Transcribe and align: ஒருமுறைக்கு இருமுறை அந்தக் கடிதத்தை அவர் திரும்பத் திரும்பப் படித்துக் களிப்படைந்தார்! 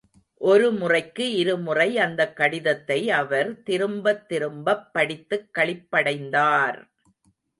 ஒருமுறைக்கு 0.41 1.25
இருமுறை 1.33 1.97
அந்தக் 1.97 2.35
கடிதத்தை 2.35 3.11
அவர் 3.11 3.63
திரும்பத் 3.63 4.27
திரும்பப் 4.27 4.93
படித்துக் 4.93 5.49
களிப்படைந்தார்! 5.57 6.79